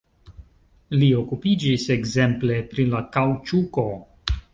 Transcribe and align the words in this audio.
Li 1.01 1.09
okupiĝis 1.17 1.85
ekzemple 1.97 2.57
pri 2.71 2.87
la 2.95 3.03
kaŭĉuko. 3.19 3.85